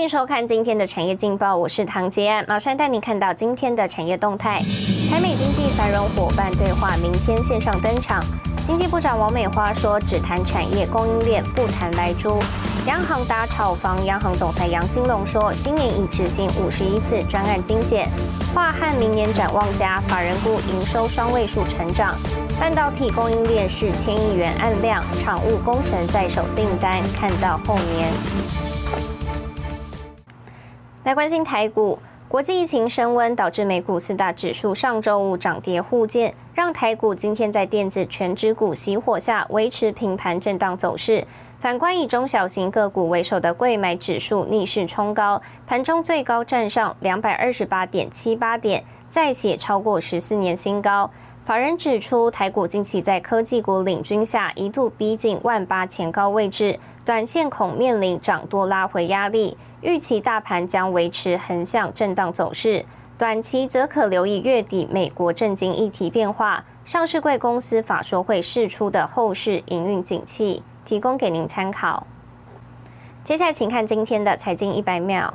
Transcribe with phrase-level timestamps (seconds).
[0.00, 4.62] 欢迎收看今天的产业劲报，我是唐杰安，马上带你看到今天的产业动态。
[5.10, 8.24] 台美经济繁荣伙伴对话明天线上登场，
[8.66, 12.38] 经济部长王美花说只谈产业供应链，不谈来猪。
[12.86, 18.08] 央行打炒房，央行总裁杨金龙说今年已执行五十一次专案精简。
[18.54, 22.16] 华汉明年展望加，法人股营收双位数成长。
[22.58, 28.10] 半导体供应链是千亿元按量，厂务工程在手订单看到后年。
[31.02, 41.24] 来关心台股，国际疫情升温导致美股四大指数上周五涨跌互见，让台股今天在电子全指股熄火下维持平盘震荡走势。
[41.58, 51.10] 反观以中小型个股为首的贵买指数逆势冲高，盘中最高站上两百二十八点七八点，再写超过十四年新高。
[51.50, 59.56] 法人指出，台股近期在科技股领军下，一度逼近万八前高位置，短线恐面临涨多拉回压力。
[59.80, 62.84] 预期大盘将维持横向震荡走势，
[63.18, 72.06] 短期则可留意月底美国震惊议题变化、上市贵公司法说会释出的后市营运景气，提供给您参考。
[73.24, 75.34] 接下来，请看今天的财经一百秒。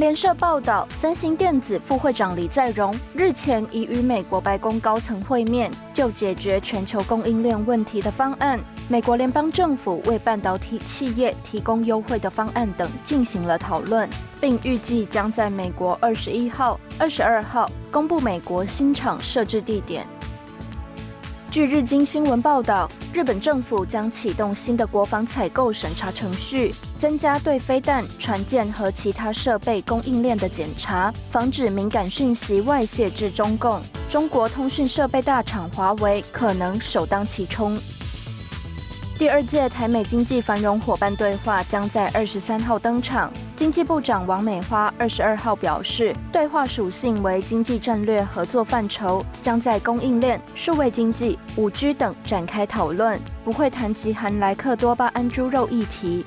[0.00, 14.08] 联社报道，三星电子副会长李在镕日前已与美国白宫高层会面，就解决全球供应链问题的方案、美国联邦政府为半导体企业提供优惠的方案等进行了讨论，
[14.40, 20.06] 并预计将在美国二十一号、二十二号公布美国新厂设置地点。
[21.54, 33.80] 据日经新闻报道，日本政府将启动新的国防采购审查程序，增加对飞弹、船舰和其他设备供应链的检查，防止敏感讯息外泄至中共。
[34.10, 37.78] 中国通讯设备大厂华为可能首当其冲。
[39.16, 43.32] 第二届台美经济繁荣伙伴对话将在二十三号登场。
[43.56, 56.26] 经济部长王美花二十二号表示，对话属性为经济战略合作范畴，将在供应链、数位经济、五 G 等展开讨论，不会谈及含莱克多巴胺猪肉议题。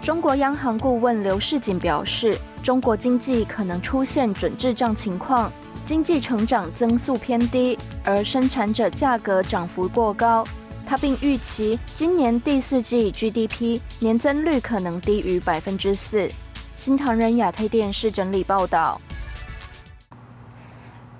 [0.00, 5.50] 中国央行顾问刘世锦表示，中国经济可能出现准滞胀情况，
[5.84, 10.44] 经济成长增速偏低，而生产者价格涨幅过高。
[10.88, 16.26] 他并预期今年第四季 GDP 年增率可能低于百分之四。
[16.76, 18.98] 新唐人亚太电视整理报道。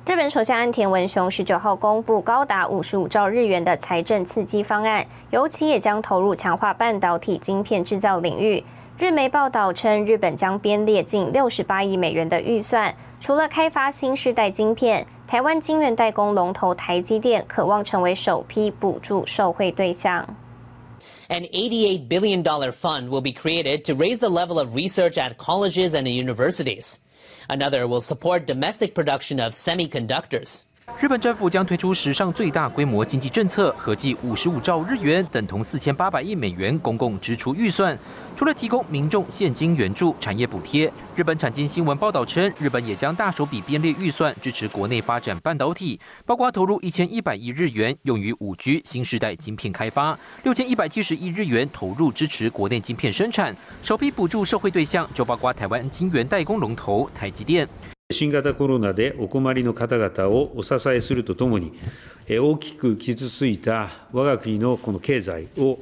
[0.06, 8.64] 日本首相岸田文雄十九号公布高达五十五兆日元的财政刺激方案，尤其也将投入强化半导体晶片制造领域。
[8.97, 15.05] 日媒报道称，日本将编列近六十八亿美元的预算，除了开发新世代晶片。
[15.25, 20.23] 台湾晶圆代工龙头台积电渴望成为首批补助受惠对象。
[21.27, 26.03] An $88 billion fund will be created to raise the level of research at colleges and
[26.03, 26.97] universities.
[27.47, 30.65] Another will support domestic production of semiconductors.
[31.00, 37.96] 日本政府将推出史上最大规模经济政策，合计五十五兆日元，等同四千八百亿美元公共支出预算。
[38.36, 53.56] 除了提供民众现金援助、产业补贴，日本产经新闻报道称，日本也将大手笔编列预算支持国内发展半导体，包括投入一千一百亿日元用于五 G 新时代晶片开发，六千一百七十亿日元投入支持国内晶片生产。
[53.84, 57.68] 首批补助社会对象就包括台湾晶圆代工龙头台积电。
[58.10, 61.74] 新型コロナでお困りの方々をお支えするとともに、
[62.26, 65.80] 大きく傷ついた我が国のこの経済を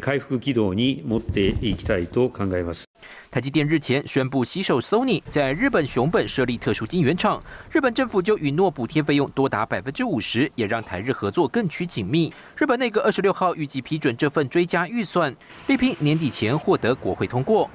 [0.00, 2.84] 回復軌道に持っていきたいと考えます。
[3.30, 7.40] 台积电日前宣布携手 Sony 在日本熊本设立特殊晶圆厂，
[7.70, 12.32] 日本政府就允诺补贴费用多达百分之五十，也让台日合作更趋紧密。
[12.56, 15.32] 日本内阁二十六号预计批准这份追加预算，
[15.68, 17.70] 力拼年底前获得国会通过。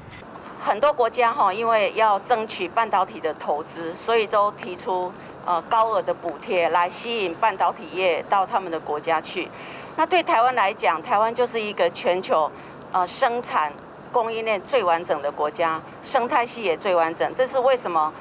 [0.65, 5.11] 很多国家哈，因为要争取半导体的投资，所以都提出
[5.45, 9.49] 呃高额的补贴来吸引半导体业到他们的国家去。
[9.97, 12.49] 那对台湾来讲，台湾就是一个全球，
[12.93, 13.73] 呃，生产
[14.11, 17.29] 供应链最完整的国家，生态系也最完整。
[17.35, 18.13] 这是为什么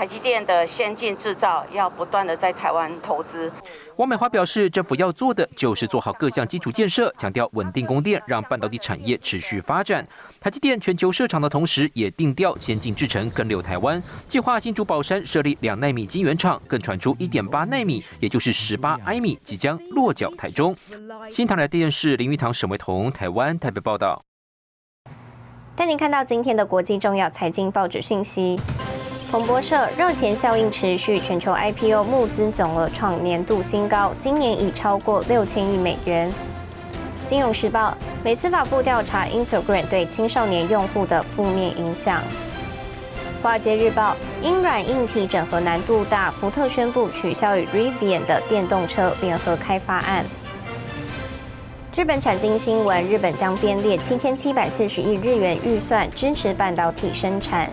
[0.00, 3.52] 台积电的先进制造要不断的在台湾投资。
[3.96, 10.08] 王美花表示，政府要做的就是做好各项基础建设，强调稳定供电，让半导体产业持续发展。
[10.40, 20.74] 台积电全球设厂的同时，也定调先进制程跟留台湾，计划新竹宝山设立两纳米晶圆厂，更传出一点八纳米，也就是十八埃米即将落脚台中。
[21.30, 24.22] 新唐人电视林玉堂、沈维彤，台湾台北报道。
[25.76, 28.58] 带您看到今天的国际重要财经报纸讯息。
[29.30, 36.28] 彭博社热钱效应持续，全球 IPO 募资总额创年度新高，今年已超过六千亿美元。
[37.24, 42.20] 金融时报美司法部调查 Instagram 对青少年用户的负面影响。
[43.40, 50.24] 华尔街日报因软硬体整合难度大，福特宣布取消与 Rivian 的电动车联合开发案。
[51.94, 57.70] 日本产经新闻：日本将编列七千七百四十亿日元预算支持半导体生产。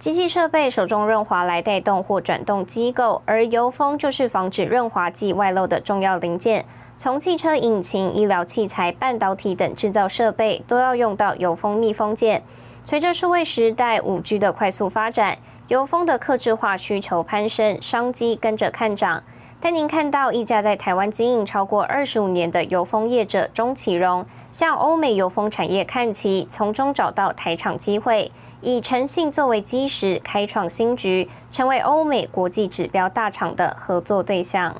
[0.00, 6.64] 机器设备手中润滑来带动或转动机构，而油封就是防止润滑剂外漏的重要零件。
[6.96, 12.42] 从汽车引擎、医疗器材、半导体等制造设备，都要用到油封密封件。
[12.82, 15.36] 随着数位时代五 G 的快速发展，
[15.68, 19.22] 油封的客制化需求攀升，商机跟着看涨。
[19.60, 28.32] 带您看到一家在台湾经营超过二十五年的油封业者钟启荣，向欧美油封产业看齐，从中找到台厂机会，
[28.62, 34.74] 以诚信作为基石，开创新局，成为欧美国际指标大厂的合作对象。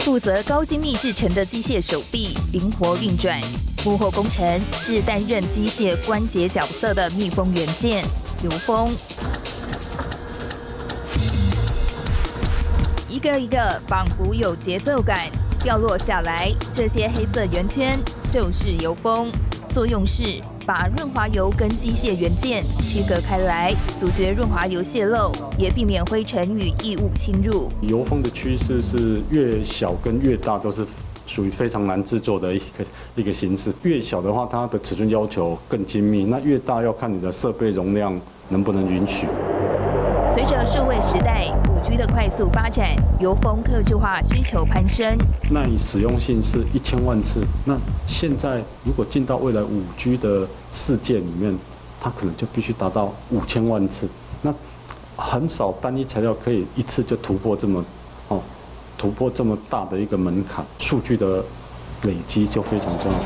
[0.00, 3.40] 负责高精密制成的机械手臂灵活运转，
[3.84, 8.04] 幕后工程是担任机械关节角色的密封元件
[8.44, 8.90] 油封，
[13.12, 15.28] 一个一个仿佛有节奏感
[15.62, 17.94] 掉落下来，这些黑色圆圈
[18.32, 19.30] 就是油封，
[19.68, 20.40] 作用是。
[20.64, 27.68] 把润滑油跟机械元件区隔开来，阻绝润滑油泄漏，也避免灰尘与异物侵入。
[27.80, 30.86] 油封的趋势是越小跟越大都是
[31.26, 32.84] 属于非常难制作的一个
[33.16, 33.72] 一个形式。
[33.82, 38.16] 越小的话，它的尺寸要求更精密；那越大要看你的设备容量
[38.50, 39.26] 能不能允许。
[40.34, 45.06] 随着数位时代五 G 的快速发展，油封客制化需求攀升。
[45.50, 47.76] 那你使用性是一千万次，那
[48.06, 51.54] 现在如果进到未来五 G 的世界里面，
[52.00, 54.08] 它可能就必须达到五千万次。
[54.40, 54.54] 那
[55.16, 57.84] 很少单一材料可以一次就突破这么
[58.28, 58.40] 哦，
[58.96, 61.44] 突破这么大的一个门槛，数据的
[62.04, 63.18] 累积就非常重要。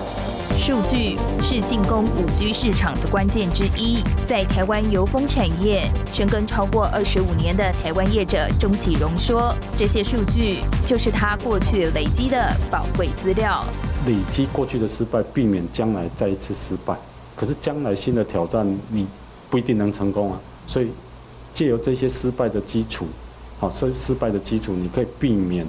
[0.57, 4.03] 数据是进攻五 G 市场的关键之一。
[4.27, 13.65] 在台湾油封产业深耕超过二十五年的台湾业者钟启荣说：“这些数据就是他过去累积的宝贵资料。
[14.07, 16.97] 累积过去的失败，避免将来再一次失败。
[17.37, 19.07] 可是将来新的挑战，你
[19.51, 20.41] 不一定能成功啊。
[20.67, 20.91] 所以
[21.55, 23.07] 借由这些失败的基础，
[23.61, 25.67] 好，这失败的基础，你可以避免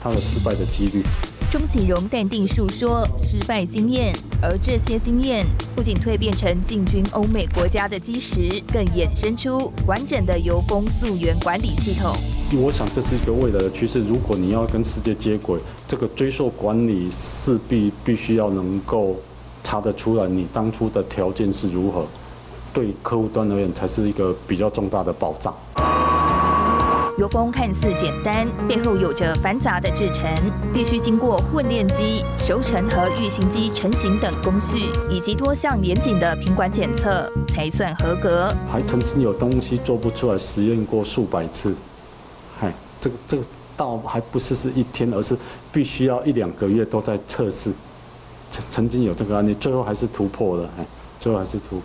[0.00, 1.02] 它的失败的几率。”
[1.50, 4.12] 钟启荣淡定述说失败经验，
[4.42, 5.46] 而这些经验
[5.76, 12.12] 不仅蜕变成进军欧美国家的基石，更衍生出完整的油工溯源管理系统。
[12.60, 14.04] 我想这是一个未来的趋势。
[14.04, 19.16] 如果你要跟世界接轨，这个追溯管理势必必须要能够
[19.62, 22.04] 查得出来你当初的条件是如何，
[22.72, 25.54] 对客户端而言才是一个比较重大的保障。
[27.16, 30.30] 油封看似简单，背后有着繁杂的制程，
[30.74, 38.54] 必须经过混炼机、熟成和预型机成型等工序，以及多项严谨的品管检测，才算合格。
[38.70, 41.74] 还曾经有东西做不出来，实验过数百次。
[42.60, 43.42] 嗨，这个这个
[43.78, 45.34] 倒还不是是一天，而是
[45.72, 47.72] 必须要一两个月都在测试。
[48.50, 50.68] 曾曾经有这个案例，最后还是突破了。
[50.78, 50.84] 哎，
[51.18, 51.84] 最后还是突破。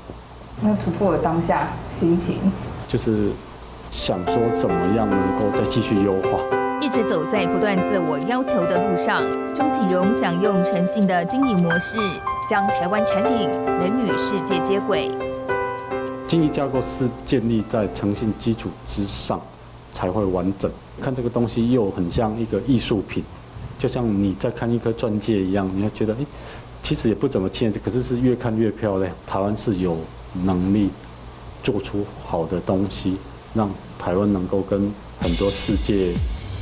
[0.59, 2.35] 那突破的当下心情？
[2.85, 3.29] 就是。
[3.91, 6.39] 想说怎么样能够再继续优化？
[6.81, 9.21] 一直走在不断自我要求的路上，
[9.53, 11.97] 钟启荣想用诚信的经营模式，
[12.49, 15.11] 将台湾产品能与世界接轨。
[16.25, 19.41] 经营架构是建立在诚信基础之上，
[19.91, 20.71] 才会完整。
[21.01, 23.21] 看这个东西又很像一个艺术品，
[23.77, 26.25] 就像你在看一颗钻戒一样，你会觉得，哎，
[26.81, 29.11] 其实也不怎么欠，可是是越看越漂亮。
[29.27, 29.97] 台湾是有
[30.45, 30.89] 能力
[31.61, 33.17] 做出好的东西。
[33.53, 36.13] 让台湾能够跟很多世界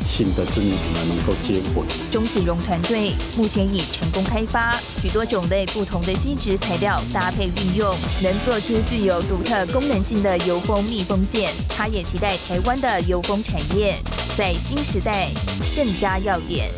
[0.06, 1.84] 性的知名品牌能够接轨。
[2.12, 11.52] 钟启荣团队目前已成功开发许多种类不同的基质材料搭配运用，能做出具有独特功能性的油封密封件。
[11.70, 13.96] 他也期待台湾的油封产业
[14.38, 15.30] 在新时代
[15.76, 16.72] 更加耀眼。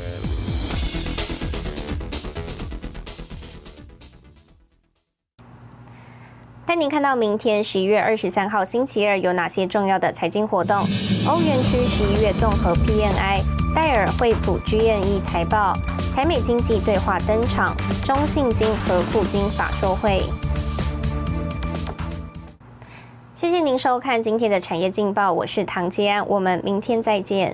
[6.71, 10.77] 带您看到明天十一月二十三号星期二有哪些重要的财经活动？
[11.27, 13.41] 欧元区十一月综合 PNI、
[13.75, 15.73] 戴尔、惠普、GNE 财报、
[16.15, 17.75] 台美经济对话登场、
[18.05, 20.21] 中信金和富金法说会。
[23.33, 27.53] 谢谢您收看今天的产业劲报，我是唐吉安，我们明天再见。